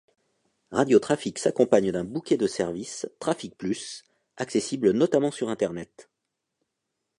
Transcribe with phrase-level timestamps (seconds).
[0.71, 4.03] Radio Trafic s’accompagne d’un bouquet de services, TraficPlus,
[4.35, 6.09] accessibles notamment sur Internet.